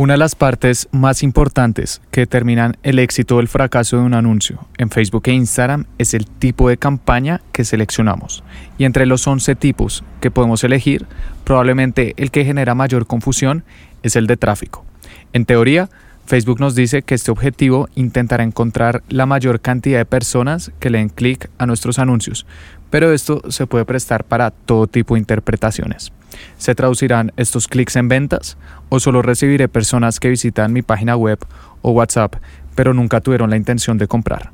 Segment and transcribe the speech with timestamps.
[0.00, 4.14] Una de las partes más importantes que determinan el éxito o el fracaso de un
[4.14, 8.42] anuncio en Facebook e Instagram es el tipo de campaña que seleccionamos.
[8.78, 11.04] Y entre los 11 tipos que podemos elegir,
[11.44, 13.62] probablemente el que genera mayor confusión
[14.02, 14.86] es el de tráfico.
[15.34, 15.90] En teoría,
[16.24, 20.96] Facebook nos dice que este objetivo intentará encontrar la mayor cantidad de personas que le
[20.96, 22.46] den clic a nuestros anuncios,
[22.88, 26.10] pero esto se puede prestar para todo tipo de interpretaciones.
[26.58, 28.56] ¿Se traducirán estos clics en ventas
[28.88, 31.38] o solo recibiré personas que visitan mi página web
[31.82, 32.36] o WhatsApp
[32.74, 34.52] pero nunca tuvieron la intención de comprar?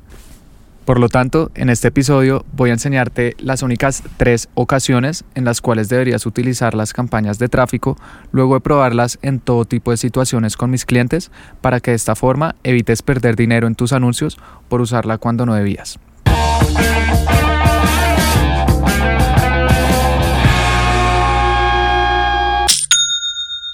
[0.87, 5.59] Por lo tanto, en este episodio voy a enseñarte las únicas tres ocasiones en las
[5.59, 7.97] cuales deberías utilizar las campañas de tráfico
[8.31, 12.15] luego de probarlas en todo tipo de situaciones con mis clientes para que de esta
[12.15, 14.37] forma evites perder dinero en tus anuncios
[14.69, 15.99] por usarla cuando no debías.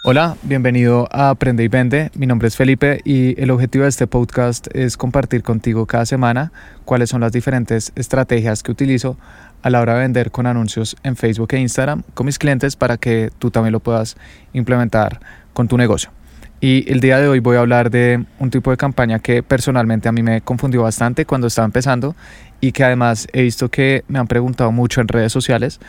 [0.06, 2.12] Hola, bienvenido a Aprende y Vende.
[2.14, 6.52] Mi nombre es Felipe y el objetivo de este podcast es compartir contigo cada semana
[6.84, 9.18] cuáles son las diferentes estrategias que utilizo
[9.62, 12.98] a la hora de vender con anuncios en Facebook e Instagram con mis clientes para
[12.98, 14.18] que tú también lo puedas
[14.52, 15.22] implementar
[15.54, 16.12] con tu negocio.
[16.60, 20.10] Y el día de hoy voy a hablar de un tipo de campaña que personalmente
[20.10, 22.14] a mí me confundió bastante cuando estaba empezando
[22.60, 25.80] y que además he visto que me han preguntado mucho en redes sociales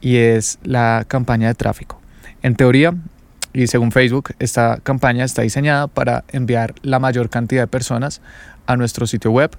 [0.00, 2.00] y es la campaña de tráfico.
[2.42, 2.94] En teoría,
[3.52, 8.20] y según Facebook, esta campaña está diseñada para enviar la mayor cantidad de personas
[8.66, 9.50] a nuestro sitio web,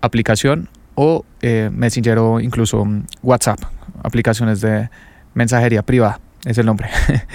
[0.00, 2.86] aplicación o eh, Messenger o incluso
[3.22, 3.60] WhatsApp,
[4.02, 4.88] aplicaciones de
[5.34, 6.88] mensajería privada, es el nombre.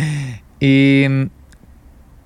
[0.60, 1.06] y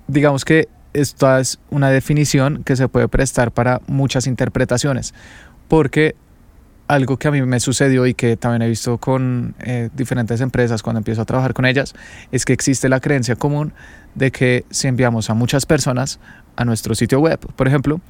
[0.06, 5.14] digamos que esta es una definición que se puede prestar para muchas interpretaciones,
[5.68, 6.16] porque
[6.88, 10.82] algo que a mí me sucedió y que también he visto con eh, diferentes empresas
[10.82, 11.94] cuando empiezo a trabajar con ellas,
[12.32, 13.72] es que existe la creencia común
[14.14, 16.18] de que si enviamos a muchas personas
[16.56, 18.00] a nuestro sitio web, por ejemplo,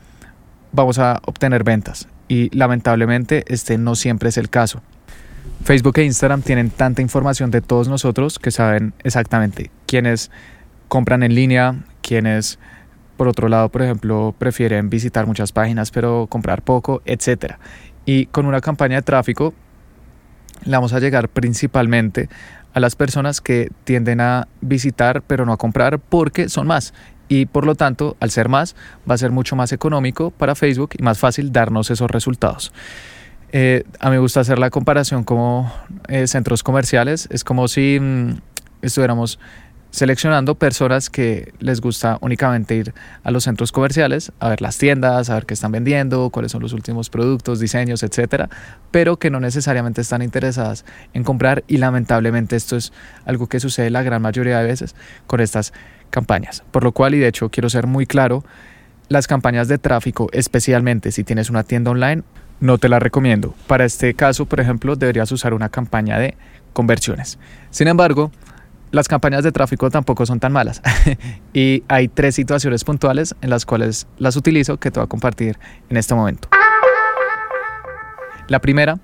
[0.73, 2.09] vamos a obtener ventas.
[2.29, 4.81] Y lamentablemente este no siempre es el caso.
[5.65, 10.31] Facebook e Instagram tienen tanta información de todos nosotros que saben exactamente quiénes
[10.89, 12.59] compran en línea, quiénes
[13.17, 17.59] por otro lado, por ejemplo, prefieren visitar muchas páginas pero comprar poco, etcétera.
[18.09, 19.53] Y con una campaña de tráfico
[20.65, 22.31] le vamos a llegar principalmente
[22.73, 26.95] a las personas que tienden a visitar pero no a comprar porque son más.
[27.29, 28.77] Y por lo tanto, al ser más,
[29.09, 32.73] va a ser mucho más económico para Facebook y más fácil darnos esos resultados.
[33.53, 35.71] Eh, a mí me gusta hacer la comparación como
[36.09, 37.29] eh, centros comerciales.
[37.31, 38.39] Es como si mm,
[38.81, 39.39] estuviéramos
[39.91, 45.31] seleccionando personas que les gusta únicamente ir a los centros comerciales, a ver las tiendas,
[45.31, 48.51] a ver qué están vendiendo, cuáles son los últimos productos, diseños, etcétera,
[48.91, 50.85] pero que no necesariamente están interesadas
[51.15, 52.93] en comprar y lamentablemente esto es
[53.25, 54.95] algo que sucede la gran mayoría de veces
[55.27, 55.73] con estas
[56.11, 56.63] campañas.
[56.71, 58.45] Por lo cual, y de hecho quiero ser muy claro,
[59.09, 62.23] las campañas de tráfico, especialmente si tienes una tienda online,
[62.61, 63.55] no te las recomiendo.
[63.67, 66.37] Para este caso, por ejemplo, deberías usar una campaña de
[66.73, 67.39] conversiones.
[67.71, 68.31] Sin embargo,
[68.91, 70.83] las campañas de tráfico tampoco son tan malas.
[71.53, 75.59] y hay tres situaciones puntuales en las cuales las utilizo que te voy a compartir
[75.89, 76.49] en este momento.
[78.49, 78.99] La primera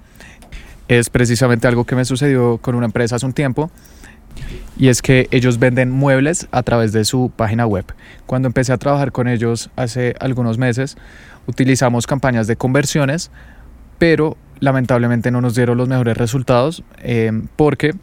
[0.88, 3.70] es precisamente algo que me sucedió con una empresa hace un tiempo
[4.76, 7.84] y es que ellos venden muebles a través de su página web.
[8.26, 10.96] Cuando empecé a trabajar con ellos hace algunos meses,
[11.46, 13.30] utilizamos campañas de conversiones,
[13.98, 17.94] pero lamentablemente no nos dieron los mejores resultados eh, porque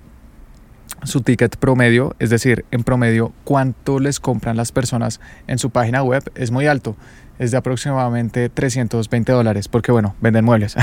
[1.03, 6.03] su ticket promedio, es decir, en promedio cuánto les compran las personas en su página
[6.03, 6.95] web, es muy alto.
[7.39, 10.75] Es de aproximadamente 320 dólares, porque bueno, venden muebles.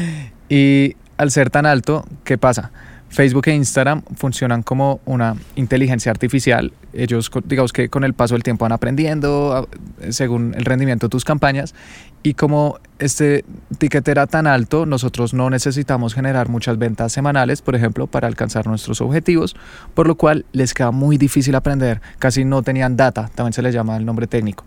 [0.48, 2.70] y al ser tan alto, ¿qué pasa?
[3.16, 6.74] Facebook e Instagram funcionan como una inteligencia artificial.
[6.92, 9.70] Ellos, digamos que con el paso del tiempo van aprendiendo
[10.10, 11.74] según el rendimiento de tus campañas.
[12.22, 13.46] Y como este
[13.78, 18.66] ticket era tan alto, nosotros no necesitamos generar muchas ventas semanales, por ejemplo, para alcanzar
[18.66, 19.56] nuestros objetivos,
[19.94, 22.02] por lo cual les queda muy difícil aprender.
[22.18, 24.66] Casi no tenían data, también se les llama el nombre técnico.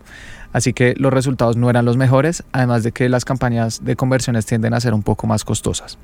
[0.52, 4.46] Así que los resultados no eran los mejores, además de que las campañas de conversiones
[4.46, 5.96] tienden a ser un poco más costosas.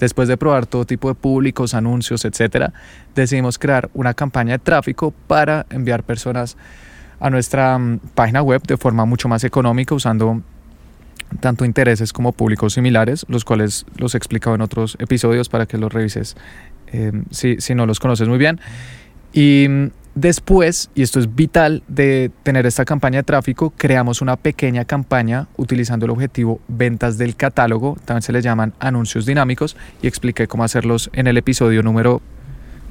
[0.00, 2.72] Después de probar todo tipo de públicos, anuncios, etc.,
[3.14, 6.56] decidimos crear una campaña de tráfico para enviar personas
[7.20, 10.42] a nuestra mm, página web de forma mucho más económica usando
[11.40, 15.78] tanto intereses como públicos similares, los cuales los he explicado en otros episodios para que
[15.78, 16.36] los revises
[16.88, 18.60] eh, si, si no los conoces muy bien.
[19.32, 24.36] Y mm, Después, y esto es vital de tener esta campaña de tráfico, creamos una
[24.36, 30.08] pequeña campaña utilizando el objetivo ventas del catálogo, también se le llaman anuncios dinámicos y
[30.08, 32.20] expliqué cómo hacerlos en el episodio número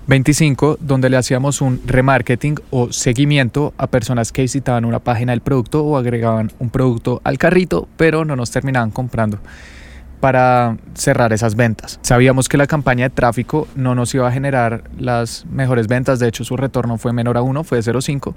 [0.08, 5.42] 25, donde le hacíamos un remarketing o seguimiento a personas que visitaban una página del
[5.42, 9.38] producto o agregaban un producto al carrito, pero no nos terminaban comprando
[10.22, 12.00] para cerrar esas ventas.
[12.04, 16.28] Sabíamos que la campaña de tráfico no nos iba a generar las mejores ventas, de
[16.28, 18.34] hecho su retorno fue menor a 1, fue de 0,5,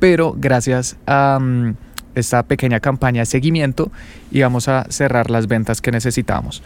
[0.00, 1.74] pero gracias a mm,
[2.14, 3.92] esta pequeña campaña de seguimiento
[4.32, 6.62] íbamos a cerrar las ventas que necesitábamos.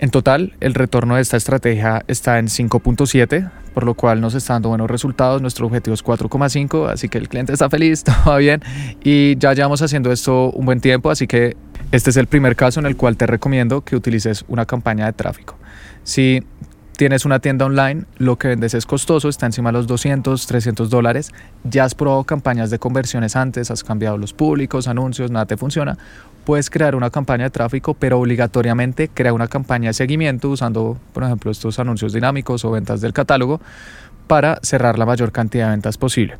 [0.00, 4.54] En total, el retorno de esta estrategia está en 5.7, por lo cual nos está
[4.54, 5.40] dando buenos resultados.
[5.40, 8.60] Nuestro objetivo es 4.5, así que el cliente está feliz, todo va bien.
[9.02, 11.56] Y ya llevamos haciendo esto un buen tiempo, así que
[11.94, 15.12] este es el primer caso en el cual te recomiendo que utilices una campaña de
[15.12, 15.56] tráfico.
[16.02, 16.42] Si
[16.96, 20.90] tienes una tienda online, lo que vendes es costoso, está encima de los 200, 300
[20.90, 21.30] dólares,
[21.62, 25.96] ya has probado campañas de conversiones antes, has cambiado los públicos, anuncios, nada te funciona,
[26.44, 31.22] puedes crear una campaña de tráfico, pero obligatoriamente crea una campaña de seguimiento usando, por
[31.22, 33.60] ejemplo, estos anuncios dinámicos o ventas del catálogo
[34.26, 36.38] para cerrar la mayor cantidad de ventas posible.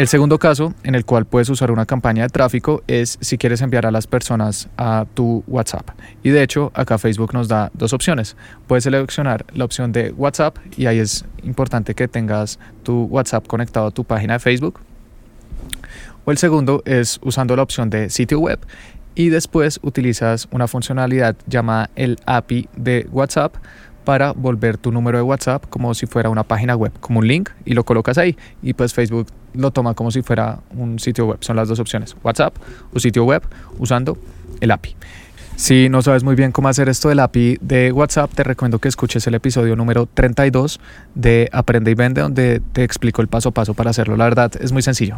[0.00, 3.60] El segundo caso en el cual puedes usar una campaña de tráfico es si quieres
[3.60, 5.90] enviar a las personas a tu WhatsApp.
[6.22, 8.34] Y de hecho, acá Facebook nos da dos opciones.
[8.66, 13.88] Puedes seleccionar la opción de WhatsApp y ahí es importante que tengas tu WhatsApp conectado
[13.88, 14.80] a tu página de Facebook.
[16.24, 18.58] O el segundo es usando la opción de sitio web
[19.14, 23.54] y después utilizas una funcionalidad llamada el API de WhatsApp
[24.06, 27.50] para volver tu número de WhatsApp como si fuera una página web, como un link
[27.66, 31.38] y lo colocas ahí y pues Facebook lo toma como si fuera un sitio web.
[31.40, 32.56] Son las dos opciones, WhatsApp
[32.92, 33.42] o sitio web
[33.78, 34.18] usando
[34.60, 34.96] el API.
[35.56, 38.88] Si no sabes muy bien cómo hacer esto del API de WhatsApp, te recomiendo que
[38.88, 40.80] escuches el episodio número 32
[41.14, 44.16] de Aprende y Vende, donde te explico el paso a paso para hacerlo.
[44.16, 45.16] La verdad es muy sencillo.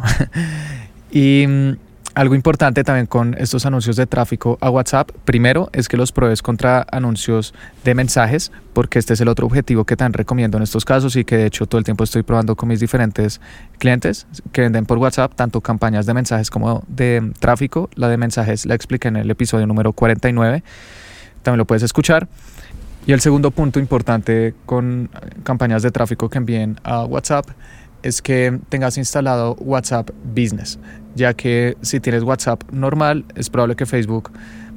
[1.11, 1.71] y mm,
[2.15, 6.41] algo importante también con estos anuncios de tráfico a WhatsApp, primero es que los pruebes
[6.41, 10.85] contra anuncios de mensajes, porque este es el otro objetivo que también recomiendo en estos
[10.85, 13.41] casos y que de hecho todo el tiempo estoy probando con mis diferentes
[13.79, 17.89] clientes que venden por WhatsApp, tanto campañas de mensajes como de tráfico.
[17.95, 20.63] La de mensajes la expliqué en el episodio número 49,
[21.41, 22.27] también lo puedes escuchar.
[23.05, 25.09] Y el segundo punto importante con
[25.43, 27.47] campañas de tráfico que envíen a WhatsApp
[28.03, 30.77] es que tengas instalado WhatsApp Business,
[31.15, 34.31] ya que si tienes WhatsApp normal, es probable que Facebook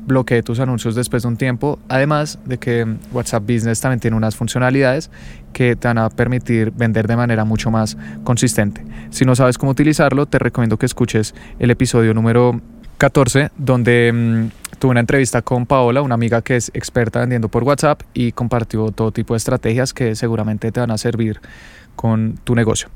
[0.06, 4.36] bloquee tus anuncios después de un tiempo, además de que WhatsApp Business también tiene unas
[4.36, 5.10] funcionalidades
[5.52, 8.84] que te van a permitir vender de manera mucho más consistente.
[9.10, 12.60] Si no sabes cómo utilizarlo, te recomiendo que escuches el episodio número
[12.98, 17.64] 14, donde mm, tuve una entrevista con Paola, una amiga que es experta vendiendo por
[17.64, 21.40] WhatsApp y compartió todo tipo de estrategias que seguramente te van a servir
[21.96, 22.88] con tu negocio.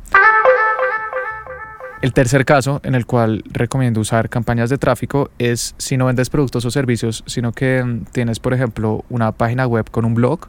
[2.03, 6.31] El tercer caso en el cual recomiendo usar campañas de tráfico es si no vendes
[6.31, 10.41] productos o servicios, sino que mm, tienes, por ejemplo, una página web con un blog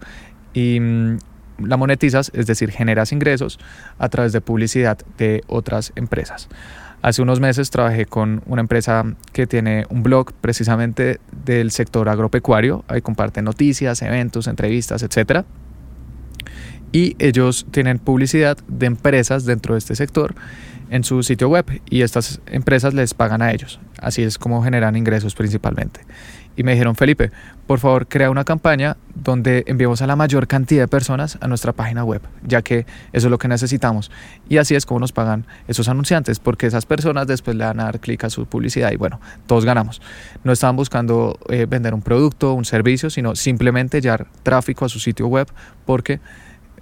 [0.53, 1.17] y mm,
[1.65, 3.59] la monetizas, es decir, generas ingresos
[3.99, 6.47] a través de publicidad de otras empresas.
[7.01, 9.03] Hace unos meses trabajé con una empresa
[9.33, 15.43] que tiene un blog precisamente del sector agropecuario, ahí comparten noticias, eventos, entrevistas, etc.
[16.93, 20.33] Y ellos tienen publicidad de empresas dentro de este sector
[20.91, 23.79] en su sitio web y estas empresas les pagan a ellos.
[23.97, 26.01] Así es como generan ingresos principalmente.
[26.57, 27.31] Y me dijeron, Felipe,
[27.65, 31.71] por favor, crea una campaña donde enviemos a la mayor cantidad de personas a nuestra
[31.71, 34.11] página web, ya que eso es lo que necesitamos.
[34.49, 37.85] Y así es como nos pagan esos anunciantes, porque esas personas después le van a
[37.85, 40.01] dar clic a su publicidad y bueno, todos ganamos.
[40.43, 44.99] No estaban buscando eh, vender un producto, un servicio, sino simplemente llevar tráfico a su
[44.99, 45.47] sitio web,
[45.85, 46.19] porque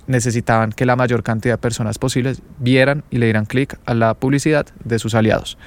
[0.09, 4.15] necesitaban que la mayor cantidad de personas posibles vieran y le dieran clic a la
[4.15, 5.57] publicidad de sus aliados.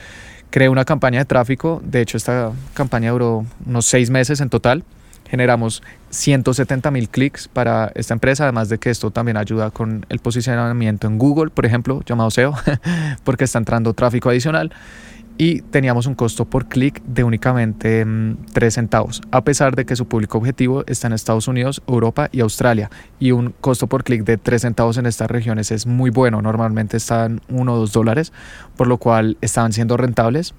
[0.51, 4.85] Creé una campaña de tráfico, de hecho esta campaña duró unos seis meses en total.
[5.31, 10.19] Generamos 170 mil clics para esta empresa, además de que esto también ayuda con el
[10.19, 12.53] posicionamiento en Google, por ejemplo, llamado SEO,
[13.25, 14.73] porque está entrando tráfico adicional
[15.39, 19.97] y teníamos un costo por clic de únicamente 3 mm, centavos, a pesar de que
[19.97, 22.91] su público objetivo está en Estados Unidos, Europa y Australia.
[23.19, 26.97] Y un costo por clic de 3 centavos en estas regiones es muy bueno, normalmente
[26.97, 28.33] están 1 o 2 dólares,
[28.77, 30.55] por lo cual estaban siendo rentables.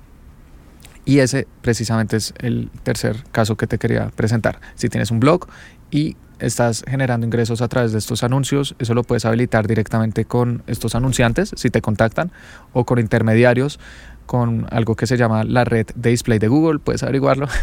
[1.06, 4.62] Y ese precisamente es el tercer caso que te quería presentar.
[4.75, 5.48] Si tienes un blog
[5.92, 10.63] y estás generando ingresos a través de estos anuncios, eso lo puedes habilitar directamente con
[10.68, 12.32] estos anunciantes si te contactan
[12.74, 13.80] o con intermediarios
[14.25, 17.48] con algo que se llama la red de display de Google, puedes averiguarlo.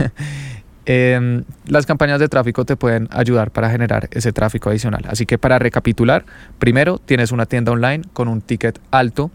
[0.86, 5.04] Em, las campañas de tráfico te pueden ayudar para generar ese tráfico adicional.
[5.08, 6.24] Así que para recapitular,
[6.58, 9.30] primero tienes una tienda online con un ticket alto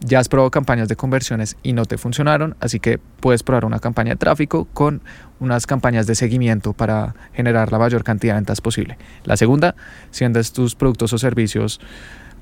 [0.00, 3.80] ya has probado campañas de conversiones y no te funcionaron, así que puedes probar una
[3.80, 5.02] campaña de tráfico con
[5.40, 8.96] unas campañas de seguimiento para generar la mayor cantidad de ventas posible.
[9.24, 9.74] La segunda,
[10.10, 11.80] si vendes tus productos o servicios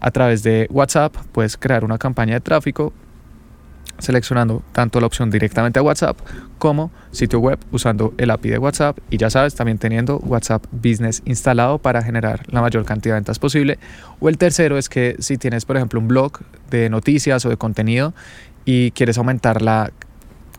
[0.01, 2.93] a través de WhatsApp, puedes crear una campaña de tráfico
[3.99, 6.19] seleccionando tanto la opción directamente a WhatsApp
[6.59, 11.23] como sitio web usando el API de WhatsApp y ya sabes, también teniendo WhatsApp Business
[11.25, 13.79] instalado para generar la mayor cantidad de ventas posible.
[14.21, 17.57] O el tercero es que si tienes, por ejemplo, un blog de noticias o de
[17.57, 18.15] contenido
[18.65, 19.93] y quieres aumentar la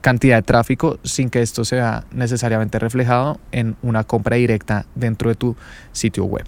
[0.02, 5.36] cantidad de tráfico sin que esto sea necesariamente reflejado en una compra directa dentro de
[5.36, 5.56] tu
[5.92, 6.46] sitio web.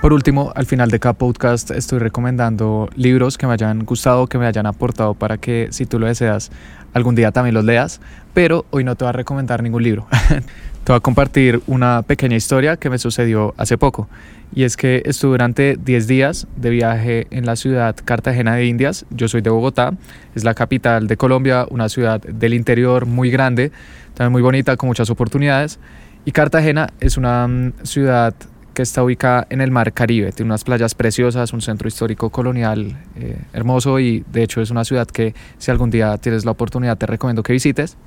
[0.00, 4.38] Por último, al final de cada podcast estoy recomendando libros que me hayan gustado, que
[4.38, 6.50] me hayan aportado para que si tú lo deseas
[6.94, 8.00] algún día también los leas,
[8.32, 10.06] pero hoy no te voy a recomendar ningún libro.
[10.84, 14.08] te voy a compartir una pequeña historia que me sucedió hace poco
[14.54, 19.04] y es que estuve durante 10 días de viaje en la ciudad Cartagena de Indias.
[19.10, 19.92] Yo soy de Bogotá,
[20.34, 23.70] es la capital de Colombia, una ciudad del interior muy grande,
[24.14, 25.78] también muy bonita, con muchas oportunidades.
[26.24, 28.34] Y Cartagena es una mm, ciudad
[28.80, 30.32] que está ubicada en el mar Caribe.
[30.32, 34.86] Tiene unas playas preciosas, un centro histórico colonial eh, hermoso y de hecho es una
[34.86, 37.98] ciudad que si algún día tienes la oportunidad te recomiendo que visites.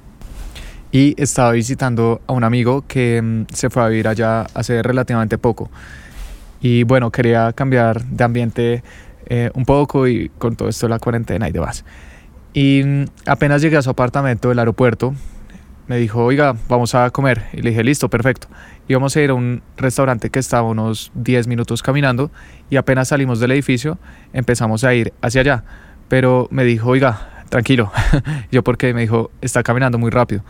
[0.91, 5.37] Y estaba visitando a un amigo que mm, se fue a vivir allá hace relativamente
[5.37, 5.69] poco.
[6.59, 8.83] Y bueno, quería cambiar de ambiente
[9.27, 11.85] eh, un poco y con todo esto de la cuarentena y demás.
[12.51, 15.13] Y mm, apenas llegué a su apartamento del aeropuerto,
[15.87, 17.43] me dijo, oiga, vamos a comer.
[17.53, 18.47] Y le dije, listo, perfecto.
[18.87, 22.31] Íbamos a ir a un restaurante que estaba unos 10 minutos caminando
[22.69, 23.97] y apenas salimos del edificio
[24.33, 25.63] empezamos a ir hacia allá.
[26.07, 27.91] Pero me dijo, oiga, tranquilo.
[28.51, 30.43] yo porque me dijo, está caminando muy rápido.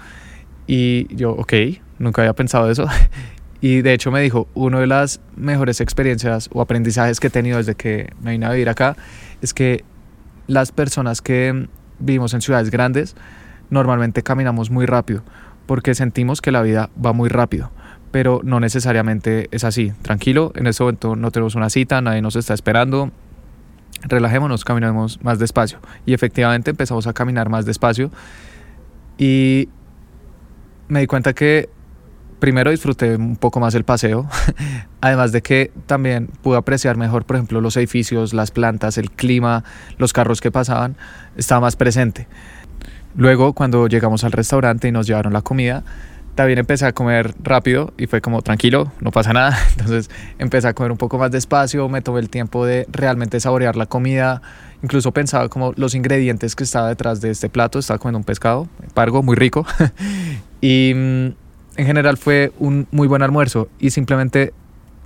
[0.67, 1.53] Y yo, ok,
[1.99, 2.87] nunca había pensado eso.
[3.61, 7.57] y de hecho me dijo, una de las mejores experiencias o aprendizajes que he tenido
[7.57, 8.95] desde que me vine a vivir acá
[9.41, 9.83] es que
[10.47, 11.67] las personas que
[11.99, 13.15] vivimos en ciudades grandes,
[13.73, 15.23] normalmente caminamos muy rápido
[15.65, 17.71] porque sentimos que la vida va muy rápido,
[18.11, 19.91] pero no necesariamente es así.
[20.01, 23.11] Tranquilo, en este momento no tenemos una cita, nadie nos está esperando.
[24.03, 25.79] Relajémonos, caminemos más despacio.
[26.05, 28.11] Y efectivamente empezamos a caminar más despacio
[29.17, 29.69] y
[30.87, 31.69] me di cuenta que
[32.39, 34.27] primero disfruté un poco más el paseo,
[35.01, 39.63] además de que también pude apreciar mejor, por ejemplo, los edificios, las plantas, el clima,
[39.97, 40.97] los carros que pasaban,
[41.37, 42.27] estaba más presente.
[43.15, 45.83] Luego, cuando llegamos al restaurante y nos llevaron la comida,
[46.35, 49.57] también empecé a comer rápido y fue como tranquilo, no pasa nada.
[49.71, 53.75] Entonces empecé a comer un poco más despacio, me tomé el tiempo de realmente saborear
[53.75, 54.41] la comida.
[54.81, 57.79] Incluso pensaba como los ingredientes que estaba detrás de este plato.
[57.79, 59.65] Estaba comiendo un pescado, pargo, muy rico.
[60.61, 61.27] y mm,
[61.77, 64.53] en general fue un muy buen almuerzo y simplemente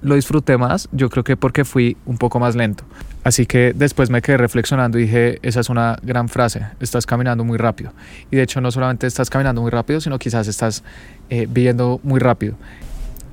[0.02, 2.84] lo disfruté más, yo creo que porque fui un poco más lento.
[3.24, 7.44] Así que después me quedé reflexionando y dije, esa es una gran frase, estás caminando
[7.44, 7.92] muy rápido.
[8.32, 10.84] Y de hecho no solamente estás caminando muy rápido, sino quizás estás
[11.30, 12.56] eh, viviendo muy rápido.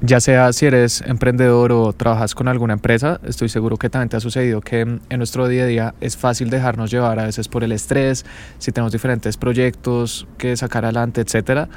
[0.00, 4.16] Ya sea si eres emprendedor o trabajas con alguna empresa, estoy seguro que también te
[4.16, 7.64] ha sucedido que en nuestro día a día es fácil dejarnos llevar a veces por
[7.64, 8.26] el estrés,
[8.58, 11.68] si tenemos diferentes proyectos que sacar adelante, etc.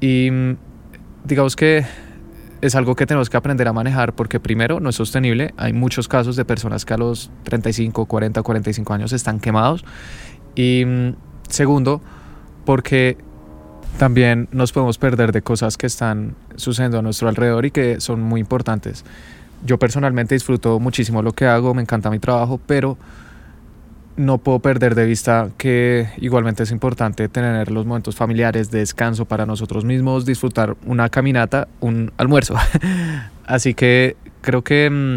[0.00, 0.56] Y mm,
[1.24, 1.84] digamos que
[2.60, 5.54] es algo que tenemos que aprender a manejar porque primero no es sostenible.
[5.56, 9.84] Hay muchos casos de personas que a los 35, 40, 45 años están quemados.
[10.54, 11.14] Y mm,
[11.48, 12.00] segundo,
[12.64, 13.16] porque
[13.98, 18.20] también nos podemos perder de cosas que están sucediendo a nuestro alrededor y que son
[18.22, 19.04] muy importantes.
[19.64, 22.96] Yo personalmente disfruto muchísimo lo que hago, me encanta mi trabajo, pero
[24.18, 29.24] no puedo perder de vista que igualmente es importante tener los momentos familiares de descanso
[29.26, 32.56] para nosotros mismos, disfrutar una caminata, un almuerzo.
[33.46, 35.16] Así que creo que mm,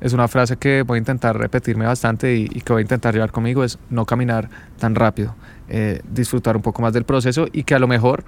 [0.00, 3.32] es una frase que voy a intentar repetirme bastante y, que voy a intentar llevar
[3.32, 5.34] conmigo, es no caminar tan rápido,
[5.68, 8.24] eh, disfrutar un poco más del proceso y que a lo mejor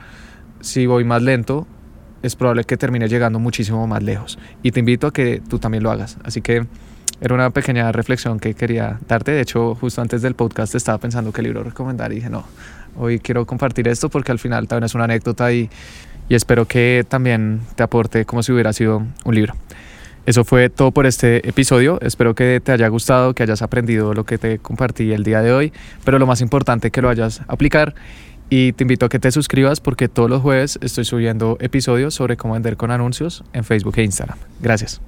[0.61, 1.66] si voy más lento
[2.23, 4.37] es probable que termine llegando muchísimo más lejos.
[4.64, 6.18] Y te invito a que tú también lo hagas.
[6.25, 6.66] Así que
[7.23, 9.31] era una pequeña reflexión que quería darte.
[9.31, 12.45] De hecho, justo antes del podcast estaba pensando qué libro recomendar y dije, no,
[12.97, 15.71] hoy quiero compartir esto porque al final también es una anécdota y,
[16.29, 19.55] y espero que también te aporte como si hubiera sido un libro.
[20.26, 22.00] Eso fue todo por este episodio.
[22.00, 25.52] Espero que te haya gustado, que hayas aprendido lo que te compartí el día de
[25.52, 25.73] hoy,
[26.05, 27.95] pero lo más importante que lo hayas aplicar.
[28.50, 32.37] Y te invito a que te suscribas porque todos los jueves estoy subiendo episodios sobre
[32.37, 34.38] cómo vender con anuncios en Facebook e Instagram.
[34.61, 35.00] Gracias.